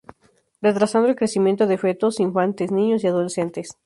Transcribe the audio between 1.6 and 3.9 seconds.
de fetos, infantes, niños y adolescentes.